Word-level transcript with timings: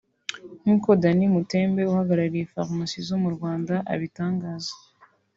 nkuko 0.61 0.87
Danny 1.01 1.25
Mutembe 1.35 1.81
uhagarariye 1.91 2.45
farumasi 2.51 2.97
zo 3.07 3.15
mu 3.23 3.29
Rwanda 3.35 3.73
abitangaza 3.93 4.73